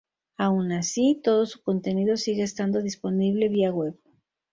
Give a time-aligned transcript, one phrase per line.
[0.35, 3.99] Aún así, todo su contenido sigue estando disponible vía web.